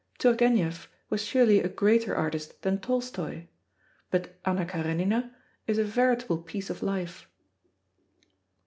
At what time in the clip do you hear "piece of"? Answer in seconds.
6.39-6.81